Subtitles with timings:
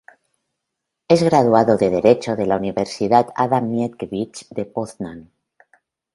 [1.07, 5.29] Es graduado de derecho de la Universidad Adam Mickiewicz de Poznań.